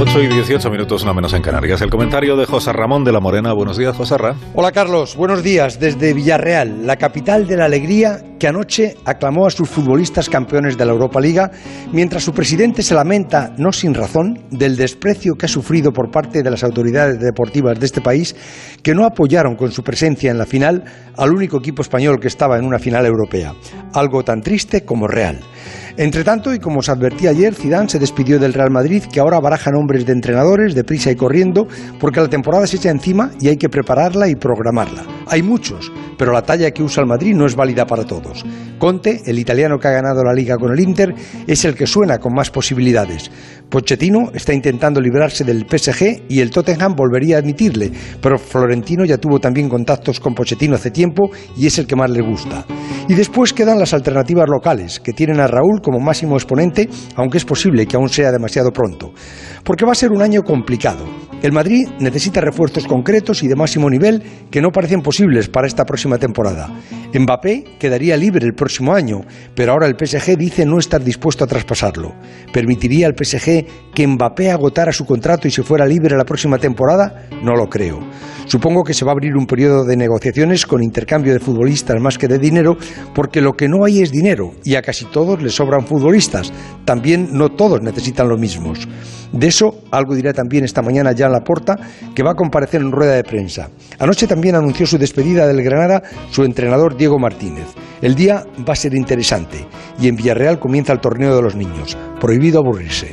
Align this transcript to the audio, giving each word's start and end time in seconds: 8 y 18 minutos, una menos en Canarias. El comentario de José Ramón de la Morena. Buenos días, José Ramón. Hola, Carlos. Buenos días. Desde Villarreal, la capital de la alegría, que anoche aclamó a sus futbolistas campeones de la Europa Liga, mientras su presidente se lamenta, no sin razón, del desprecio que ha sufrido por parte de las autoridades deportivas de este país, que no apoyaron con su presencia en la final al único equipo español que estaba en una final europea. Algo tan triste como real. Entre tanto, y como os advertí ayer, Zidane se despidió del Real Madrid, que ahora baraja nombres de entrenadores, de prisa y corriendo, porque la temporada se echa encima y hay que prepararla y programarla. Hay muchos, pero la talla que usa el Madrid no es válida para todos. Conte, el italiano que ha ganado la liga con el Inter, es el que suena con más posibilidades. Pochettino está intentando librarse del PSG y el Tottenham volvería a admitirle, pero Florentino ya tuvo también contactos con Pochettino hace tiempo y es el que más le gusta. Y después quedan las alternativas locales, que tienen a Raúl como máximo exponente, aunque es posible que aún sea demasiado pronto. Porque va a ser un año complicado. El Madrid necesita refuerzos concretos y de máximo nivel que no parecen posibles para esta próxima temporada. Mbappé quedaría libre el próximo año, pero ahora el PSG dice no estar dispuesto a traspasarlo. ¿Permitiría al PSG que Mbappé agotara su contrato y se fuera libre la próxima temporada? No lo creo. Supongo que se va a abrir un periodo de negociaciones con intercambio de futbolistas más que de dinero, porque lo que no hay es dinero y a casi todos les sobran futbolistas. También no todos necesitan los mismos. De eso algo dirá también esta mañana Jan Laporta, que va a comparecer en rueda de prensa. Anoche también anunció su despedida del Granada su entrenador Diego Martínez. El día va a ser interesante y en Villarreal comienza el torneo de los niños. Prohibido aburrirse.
8 0.00 0.22
y 0.22 0.28
18 0.28 0.70
minutos, 0.70 1.02
una 1.02 1.12
menos 1.12 1.34
en 1.34 1.42
Canarias. 1.42 1.82
El 1.82 1.90
comentario 1.90 2.36
de 2.36 2.46
José 2.46 2.72
Ramón 2.72 3.02
de 3.02 3.10
la 3.10 3.18
Morena. 3.18 3.52
Buenos 3.52 3.76
días, 3.76 3.96
José 3.96 4.16
Ramón. 4.16 4.40
Hola, 4.54 4.70
Carlos. 4.70 5.16
Buenos 5.16 5.42
días. 5.42 5.80
Desde 5.80 6.14
Villarreal, 6.14 6.86
la 6.86 6.94
capital 6.94 7.48
de 7.48 7.56
la 7.56 7.64
alegría, 7.64 8.22
que 8.38 8.46
anoche 8.46 8.94
aclamó 9.04 9.48
a 9.48 9.50
sus 9.50 9.68
futbolistas 9.68 10.30
campeones 10.30 10.78
de 10.78 10.86
la 10.86 10.92
Europa 10.92 11.20
Liga, 11.20 11.50
mientras 11.90 12.22
su 12.22 12.32
presidente 12.32 12.84
se 12.84 12.94
lamenta, 12.94 13.52
no 13.58 13.72
sin 13.72 13.92
razón, 13.92 14.44
del 14.52 14.76
desprecio 14.76 15.34
que 15.34 15.46
ha 15.46 15.48
sufrido 15.48 15.92
por 15.92 16.12
parte 16.12 16.44
de 16.44 16.50
las 16.50 16.62
autoridades 16.62 17.18
deportivas 17.18 17.80
de 17.80 17.86
este 17.86 18.00
país, 18.00 18.36
que 18.84 18.94
no 18.94 19.04
apoyaron 19.04 19.56
con 19.56 19.72
su 19.72 19.82
presencia 19.82 20.30
en 20.30 20.38
la 20.38 20.46
final 20.46 20.84
al 21.16 21.32
único 21.32 21.58
equipo 21.58 21.82
español 21.82 22.20
que 22.20 22.28
estaba 22.28 22.56
en 22.56 22.64
una 22.64 22.78
final 22.78 23.04
europea. 23.04 23.52
Algo 23.94 24.22
tan 24.22 24.42
triste 24.42 24.84
como 24.84 25.08
real. 25.08 25.40
Entre 25.98 26.22
tanto, 26.22 26.54
y 26.54 26.60
como 26.60 26.78
os 26.78 26.88
advertí 26.88 27.26
ayer, 27.26 27.56
Zidane 27.56 27.88
se 27.88 27.98
despidió 27.98 28.38
del 28.38 28.54
Real 28.54 28.70
Madrid, 28.70 29.02
que 29.12 29.18
ahora 29.18 29.40
baraja 29.40 29.72
nombres 29.72 30.06
de 30.06 30.12
entrenadores, 30.12 30.76
de 30.76 30.84
prisa 30.84 31.10
y 31.10 31.16
corriendo, 31.16 31.66
porque 31.98 32.20
la 32.20 32.28
temporada 32.28 32.68
se 32.68 32.76
echa 32.76 32.90
encima 32.90 33.32
y 33.40 33.48
hay 33.48 33.56
que 33.56 33.68
prepararla 33.68 34.28
y 34.28 34.36
programarla. 34.36 35.17
Hay 35.30 35.42
muchos, 35.42 35.92
pero 36.16 36.32
la 36.32 36.42
talla 36.42 36.70
que 36.70 36.82
usa 36.82 37.02
el 37.02 37.08
Madrid 37.08 37.34
no 37.34 37.46
es 37.46 37.54
válida 37.54 37.86
para 37.86 38.04
todos. 38.04 38.44
Conte, 38.78 39.22
el 39.26 39.38
italiano 39.38 39.78
que 39.78 39.88
ha 39.88 39.92
ganado 39.92 40.22
la 40.22 40.32
liga 40.32 40.56
con 40.56 40.72
el 40.72 40.80
Inter, 40.80 41.14
es 41.46 41.64
el 41.64 41.74
que 41.74 41.86
suena 41.86 42.18
con 42.18 42.32
más 42.34 42.50
posibilidades. 42.50 43.30
Pochettino 43.68 44.30
está 44.32 44.54
intentando 44.54 45.00
librarse 45.00 45.44
del 45.44 45.66
PSG 45.68 46.24
y 46.28 46.40
el 46.40 46.50
Tottenham 46.50 46.94
volvería 46.94 47.36
a 47.36 47.38
admitirle, 47.40 47.90
pero 48.22 48.38
Florentino 48.38 49.04
ya 49.04 49.18
tuvo 49.18 49.38
también 49.38 49.68
contactos 49.68 50.20
con 50.20 50.34
Pochettino 50.34 50.76
hace 50.76 50.90
tiempo 50.90 51.30
y 51.56 51.66
es 51.66 51.78
el 51.78 51.86
que 51.86 51.96
más 51.96 52.10
le 52.10 52.22
gusta. 52.22 52.64
Y 53.08 53.14
después 53.14 53.52
quedan 53.52 53.78
las 53.78 53.92
alternativas 53.94 54.46
locales, 54.48 55.00
que 55.00 55.12
tienen 55.12 55.40
a 55.40 55.46
Raúl 55.46 55.80
como 55.82 56.00
máximo 56.00 56.36
exponente, 56.36 56.88
aunque 57.16 57.38
es 57.38 57.44
posible 57.44 57.86
que 57.86 57.96
aún 57.96 58.08
sea 58.08 58.32
demasiado 58.32 58.70
pronto. 58.70 59.12
Porque 59.64 59.84
va 59.84 59.92
a 59.92 59.96
ser 59.96 60.12
un 60.12 60.22
año 60.22 60.42
complicado. 60.42 61.04
El 61.40 61.52
Madrid 61.52 61.86
necesita 62.00 62.40
refuerzos 62.40 62.86
concretos 62.86 63.44
y 63.44 63.48
de 63.48 63.54
máximo 63.54 63.88
nivel 63.88 64.22
que 64.50 64.60
no 64.60 64.70
parecen 64.70 65.02
posibles 65.02 65.48
para 65.48 65.68
esta 65.68 65.84
próxima 65.84 66.18
temporada. 66.18 66.68
Mbappé 67.14 67.76
quedaría 67.78 68.16
libre 68.16 68.44
el 68.44 68.54
próximo 68.54 68.92
año, 68.92 69.20
pero 69.54 69.72
ahora 69.72 69.86
el 69.86 69.94
PSG 69.94 70.36
dice 70.36 70.66
no 70.66 70.78
estar 70.78 71.02
dispuesto 71.02 71.44
a 71.44 71.46
traspasarlo. 71.46 72.12
¿Permitiría 72.52 73.06
al 73.06 73.14
PSG 73.16 73.92
que 73.94 74.06
Mbappé 74.06 74.50
agotara 74.50 74.92
su 74.92 75.06
contrato 75.06 75.46
y 75.46 75.52
se 75.52 75.62
fuera 75.62 75.86
libre 75.86 76.16
la 76.16 76.24
próxima 76.24 76.58
temporada? 76.58 77.28
No 77.42 77.54
lo 77.54 77.68
creo. 77.68 78.00
Supongo 78.46 78.82
que 78.82 78.94
se 78.94 79.04
va 79.04 79.12
a 79.12 79.14
abrir 79.14 79.36
un 79.36 79.46
periodo 79.46 79.84
de 79.84 79.96
negociaciones 79.96 80.66
con 80.66 80.82
intercambio 80.82 81.34
de 81.34 81.38
futbolistas 81.38 82.00
más 82.00 82.18
que 82.18 82.28
de 82.28 82.38
dinero, 82.38 82.76
porque 83.14 83.40
lo 83.40 83.52
que 83.52 83.68
no 83.68 83.84
hay 83.84 84.00
es 84.00 84.10
dinero 84.10 84.54
y 84.64 84.74
a 84.74 84.82
casi 84.82 85.04
todos 85.04 85.40
les 85.42 85.54
sobran 85.54 85.86
futbolistas. 85.86 86.52
También 86.84 87.28
no 87.32 87.50
todos 87.50 87.80
necesitan 87.82 88.28
los 88.28 88.40
mismos. 88.40 88.88
De 89.32 89.48
eso 89.48 89.82
algo 89.90 90.14
dirá 90.14 90.32
también 90.32 90.64
esta 90.64 90.80
mañana 90.80 91.12
Jan 91.28 91.32
Laporta, 91.32 91.76
que 92.14 92.22
va 92.22 92.32
a 92.32 92.34
comparecer 92.34 92.80
en 92.80 92.92
rueda 92.92 93.14
de 93.14 93.24
prensa. 93.24 93.68
Anoche 93.98 94.26
también 94.26 94.54
anunció 94.54 94.86
su 94.86 94.98
despedida 94.98 95.46
del 95.46 95.62
Granada 95.62 96.02
su 96.30 96.44
entrenador 96.44 96.96
Diego 96.96 97.18
Martínez. 97.18 97.66
El 98.00 98.14
día 98.14 98.44
va 98.68 98.72
a 98.72 98.76
ser 98.76 98.94
interesante 98.94 99.66
y 100.00 100.08
en 100.08 100.16
Villarreal 100.16 100.58
comienza 100.58 100.92
el 100.92 101.00
torneo 101.00 101.34
de 101.34 101.42
los 101.42 101.56
niños. 101.56 101.96
Prohibido 102.20 102.60
aburrirse. 102.60 103.12